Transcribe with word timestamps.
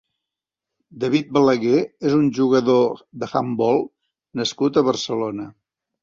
David 1.01 1.27
Balaguer 1.37 1.81
és 2.11 2.15
un 2.19 2.31
jugador 2.37 3.03
d'handbol 3.23 3.77
nascut 4.41 4.79
a 4.79 4.83
Barcelona. 4.89 5.47